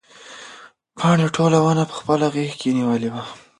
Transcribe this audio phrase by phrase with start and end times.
[0.97, 3.23] پاڼې ټوله ونه په خپله غېږ کې نیولې وه.